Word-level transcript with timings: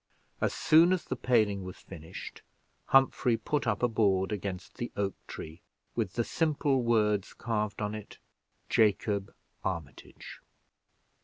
As 0.41 0.51
soon 0.51 0.93
as 0.93 1.05
the 1.05 1.15
paling 1.15 1.63
was 1.63 1.77
finished, 1.77 2.41
Humphrey 2.87 3.37
put 3.37 3.67
up 3.67 3.83
a 3.83 3.87
board 3.87 4.31
against 4.31 4.77
the 4.77 4.91
oak 4.97 5.13
tree, 5.27 5.61
with 5.95 6.13
the 6.13 6.23
simple 6.23 6.81
words 6.81 7.33
carved 7.35 7.83
on 7.83 7.93
it, 7.93 8.17
"Jacob 8.67 9.31
Armitage." 9.63 10.39